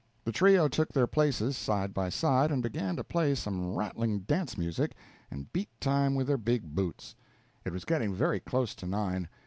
[0.23, 4.57] The trio took their places side by side, and began to play some rattling dance
[4.57, 4.93] music,
[5.29, 7.13] and beat time with their big boots.
[7.65, 9.29] It was getting very close to nine.